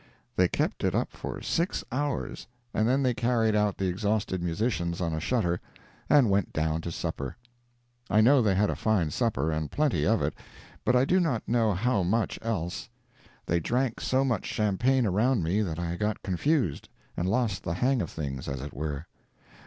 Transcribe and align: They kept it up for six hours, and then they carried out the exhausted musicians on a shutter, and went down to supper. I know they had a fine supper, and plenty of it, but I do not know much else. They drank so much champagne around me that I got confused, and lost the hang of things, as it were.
They 0.35 0.47
kept 0.47 0.83
it 0.83 0.95
up 0.95 1.11
for 1.11 1.43
six 1.43 1.83
hours, 1.91 2.47
and 2.73 2.89
then 2.89 3.03
they 3.03 3.13
carried 3.13 3.53
out 3.55 3.77
the 3.77 3.85
exhausted 3.85 4.41
musicians 4.41 4.99
on 4.99 5.13
a 5.13 5.19
shutter, 5.19 5.59
and 6.09 6.27
went 6.31 6.51
down 6.53 6.81
to 6.81 6.91
supper. 6.91 7.37
I 8.09 8.19
know 8.19 8.41
they 8.41 8.55
had 8.55 8.71
a 8.71 8.75
fine 8.75 9.11
supper, 9.11 9.51
and 9.51 9.69
plenty 9.69 10.03
of 10.07 10.23
it, 10.23 10.33
but 10.83 10.95
I 10.95 11.05
do 11.05 11.19
not 11.19 11.47
know 11.47 11.93
much 12.03 12.39
else. 12.41 12.89
They 13.45 13.59
drank 13.59 13.99
so 14.01 14.25
much 14.25 14.47
champagne 14.47 15.05
around 15.05 15.43
me 15.43 15.61
that 15.61 15.77
I 15.77 15.97
got 15.97 16.23
confused, 16.23 16.89
and 17.15 17.29
lost 17.29 17.61
the 17.61 17.75
hang 17.75 18.01
of 18.01 18.09
things, 18.09 18.47
as 18.47 18.59
it 18.59 18.73
were. 18.73 19.05